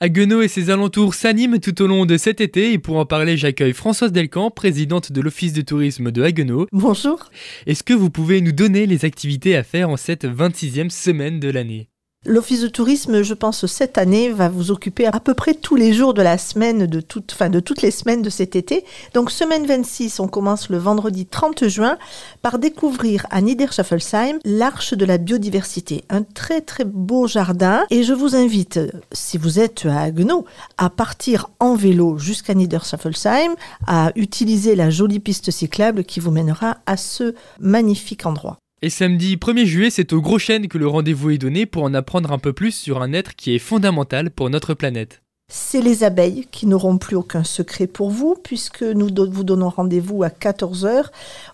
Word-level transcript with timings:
Haguenau 0.00 0.42
et 0.42 0.48
ses 0.48 0.70
alentours 0.70 1.14
s'animent 1.14 1.58
tout 1.58 1.82
au 1.82 1.88
long 1.88 2.06
de 2.06 2.16
cet 2.16 2.40
été 2.40 2.72
et 2.72 2.78
pour 2.78 2.98
en 2.98 3.04
parler, 3.04 3.36
j'accueille 3.36 3.72
Françoise 3.72 4.12
Delcamp, 4.12 4.52
présidente 4.52 5.10
de 5.10 5.20
l'Office 5.20 5.52
de 5.52 5.60
tourisme 5.60 6.12
de 6.12 6.22
Haguenau. 6.22 6.68
Bonjour. 6.70 7.30
Est-ce 7.66 7.82
que 7.82 7.94
vous 7.94 8.08
pouvez 8.08 8.40
nous 8.40 8.52
donner 8.52 8.86
les 8.86 9.04
activités 9.04 9.56
à 9.56 9.64
faire 9.64 9.90
en 9.90 9.96
cette 9.96 10.24
26e 10.24 10.90
semaine 10.90 11.40
de 11.40 11.50
l'année? 11.50 11.88
L'Office 12.28 12.60
de 12.60 12.68
tourisme, 12.68 13.22
je 13.22 13.32
pense, 13.32 13.64
cette 13.64 13.96
année 13.96 14.28
va 14.28 14.50
vous 14.50 14.70
occuper 14.70 15.06
à 15.06 15.18
peu 15.18 15.32
près 15.32 15.54
tous 15.54 15.76
les 15.76 15.94
jours 15.94 16.12
de 16.12 16.20
la 16.20 16.36
semaine, 16.36 16.84
de, 16.84 17.00
toute, 17.00 17.34
de 17.42 17.58
toutes 17.58 17.80
les 17.80 17.90
semaines 17.90 18.20
de 18.20 18.28
cet 18.28 18.54
été. 18.54 18.84
Donc, 19.14 19.30
semaine 19.30 19.64
26, 19.64 20.20
on 20.20 20.28
commence 20.28 20.68
le 20.68 20.76
vendredi 20.76 21.24
30 21.24 21.68
juin 21.68 21.96
par 22.42 22.58
découvrir 22.58 23.26
à 23.30 23.40
Niederschaffelsheim 23.40 24.40
l'Arche 24.44 24.92
de 24.92 25.06
la 25.06 25.16
biodiversité. 25.16 26.04
Un 26.10 26.22
très 26.22 26.60
très 26.60 26.84
beau 26.84 27.26
jardin. 27.26 27.86
Et 27.88 28.02
je 28.02 28.12
vous 28.12 28.36
invite, 28.36 28.78
si 29.10 29.38
vous 29.38 29.58
êtes 29.58 29.86
à 29.86 30.02
Haguenau, 30.02 30.44
à 30.76 30.90
partir 30.90 31.48
en 31.60 31.76
vélo 31.76 32.18
jusqu'à 32.18 32.52
Niederschaffelsheim, 32.52 33.54
à 33.86 34.12
utiliser 34.16 34.76
la 34.76 34.90
jolie 34.90 35.20
piste 35.20 35.50
cyclable 35.50 36.04
qui 36.04 36.20
vous 36.20 36.30
mènera 36.30 36.76
à 36.84 36.98
ce 36.98 37.34
magnifique 37.58 38.26
endroit. 38.26 38.58
Et 38.80 38.90
samedi 38.90 39.34
1er 39.34 39.64
juillet, 39.64 39.90
c'est 39.90 40.12
au 40.12 40.20
Gros 40.20 40.38
Chêne 40.38 40.68
que 40.68 40.78
le 40.78 40.86
rendez-vous 40.86 41.30
est 41.30 41.38
donné 41.38 41.66
pour 41.66 41.82
en 41.82 41.94
apprendre 41.94 42.30
un 42.30 42.38
peu 42.38 42.52
plus 42.52 42.70
sur 42.70 43.02
un 43.02 43.12
être 43.12 43.34
qui 43.34 43.52
est 43.52 43.58
fondamental 43.58 44.30
pour 44.30 44.50
notre 44.50 44.72
planète. 44.72 45.20
C'est 45.50 45.80
les 45.80 46.04
abeilles 46.04 46.46
qui 46.52 46.66
n'auront 46.66 46.96
plus 46.96 47.16
aucun 47.16 47.42
secret 47.42 47.88
pour 47.88 48.10
vous, 48.10 48.36
puisque 48.40 48.84
nous 48.84 49.08
vous 49.32 49.42
donnons 49.42 49.70
rendez-vous 49.70 50.22
à 50.22 50.28
14h 50.28 51.06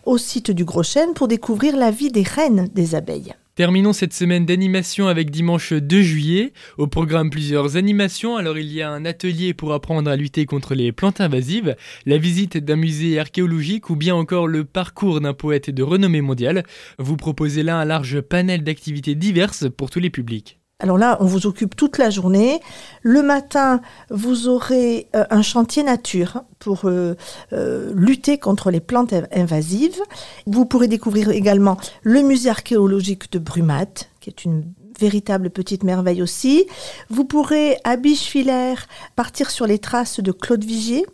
au 0.05 0.19
site 0.19 0.50
du 0.50 0.66
Gros 0.66 0.83
Chêne 0.83 1.14
pour 1.14 1.27
découvrir 1.27 1.78
la 1.78 1.91
vie 1.91 2.10
des 2.10 2.24
reines 2.24 2.69
des 2.74 2.95
abeilles. 2.95 3.34
Terminons 3.55 3.93
cette 3.93 4.15
semaine 4.15 4.47
d'animation 4.47 5.07
avec 5.07 5.31
dimanche 5.31 5.73
2 5.73 6.03
juillet. 6.03 6.53
Au 6.77 6.89
programme 6.89 7.31
plusieurs 7.31 7.77
animations. 7.77 8.37
Alors 8.37 8.59
il 8.59 8.73
y 8.73 8.83
a 8.83 8.91
un 8.91 9.05
atelier 9.05 9.55
pour 9.55 9.73
apprendre 9.73 10.11
à 10.11 10.17
lutter 10.17 10.45
contre 10.45 10.75
les 10.75 10.91
plantes 10.91 11.21
invasives, 11.21 11.77
la 12.05 12.19
visite 12.19 12.56
d'un 12.56 12.75
musée 12.75 13.20
archéologique 13.20 13.91
ou 13.91 13.97
bien 13.97 14.17
encore 14.17 14.48
le 14.48 14.65
parcours 14.65 15.20
d'un 15.20 15.34
poète 15.34 15.70
de 15.70 15.84
renommée 15.84 16.20
mondiale. 16.20 16.65
Vous 16.98 17.17
proposez 17.17 17.62
là 17.62 17.78
un 17.78 17.84
large 17.84 18.20
panel 18.23 18.65
d'activités 18.65 19.15
diverses 19.15 19.67
pour 19.71 19.89
tous 19.89 20.00
les 20.00 20.11
publics. 20.11 20.59
Alors 20.85 20.99
là, 20.99 21.17
on 21.21 21.25
vous 21.25 21.47
occupe 21.47 21.75
toute 21.77 21.97
la 21.97 22.11
journée. 22.11 22.61
Le 23.01 23.23
matin, 23.23 23.81
vous 24.11 24.49
aurez 24.49 25.09
euh, 25.17 25.25
un 25.31 25.41
chantier 25.41 25.83
nature 25.83 26.45
pour 26.59 26.83
euh, 26.85 27.15
euh, 27.55 27.91
lutter 27.95 28.37
contre 28.37 28.71
les 28.71 28.81
plantes 28.81 29.15
invasives. 29.35 29.99
Vous 30.47 30.67
pourrez 30.67 30.87
découvrir 30.87 31.31
également 31.31 31.79
le 32.03 32.21
musée 32.21 32.51
archéologique 32.51 33.33
de 33.33 33.39
Brumat, 33.39 33.87
qui 34.21 34.29
est 34.29 34.45
une 34.45 34.65
véritable 35.01 35.49
petite 35.49 35.85
merveille 35.85 36.21
aussi. 36.21 36.67
Vous 37.09 37.25
pourrez 37.25 37.79
à 37.85 37.97
Bichevillers 37.97 38.75
partir 39.17 39.51
sur 39.51 39.67
les 39.67 39.79
traces 39.79 40.21
de 40.21 40.33
Claude 40.33 40.65
Vigier 40.65 41.07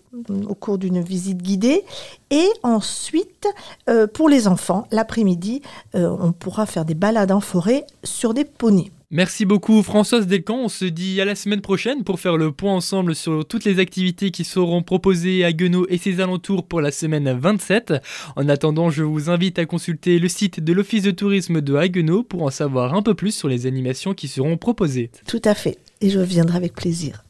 au 0.49 0.57
cours 0.57 0.79
d'une 0.79 1.01
visite 1.01 1.39
guidée. 1.39 1.85
Et 2.33 2.49
ensuite, 2.65 3.47
pour 4.13 4.29
les 4.29 4.49
enfants, 4.49 4.87
l'après-midi, 4.91 5.63
on 5.95 6.33
pourra 6.33 6.67
faire 6.67 6.85
des 6.85 6.95
balades 6.95 7.33
en 7.33 7.41
forêt 7.41 7.87
sur 8.05 8.35
des 8.35 8.45
poneys. 8.45 8.91
Merci 9.13 9.45
beaucoup 9.45 9.83
Françoise 9.83 10.29
Delcamp, 10.29 10.61
on 10.63 10.69
se 10.69 10.85
dit 10.85 11.21
à 11.21 11.25
la 11.25 11.35
semaine 11.35 11.61
prochaine 11.61 12.05
pour 12.05 12.21
faire 12.21 12.37
le 12.37 12.53
point 12.53 12.73
ensemble 12.73 13.17
sur 13.17 13.45
toutes 13.45 13.65
les 13.65 13.81
activités 13.81 14.31
qui 14.31 14.45
seront 14.45 14.85
proposées 14.85 15.45
à 15.45 15.53
Guenot 15.53 15.85
et 15.89 15.99
ses 15.99 16.21
alentours 16.21 16.65
pour 16.65 16.81
la 16.81 16.93
semaine 16.93 17.37
27. 17.37 17.95
En 18.37 18.49
attendant, 18.49 18.89
je 18.89 19.03
vous 19.03 19.29
invite 19.29 19.59
à 19.59 19.67
consulter 19.67 20.21
le 20.21 20.29
site 20.29 20.61
de 20.61 20.73
l'Office 20.73 21.03
de 21.03 21.11
tourisme 21.11 21.61
de 21.61 21.75
Haguenau 21.75 22.23
pour 22.23 22.45
en 22.45 22.51
savoir 22.51 22.95
un 22.95 23.03
peu 23.03 23.15
plus 23.15 23.35
sur 23.35 23.49
les 23.49 23.67
animations 23.67 24.15
qui 24.15 24.29
seront 24.29 24.57
proposées. 24.57 25.11
Tout 25.27 25.43
à 25.45 25.57
fait, 25.57 25.79
et 26.01 26.11
je 26.11 26.21
viendrai 26.21 26.59
avec 26.59 26.75
plaisir. 26.75 27.25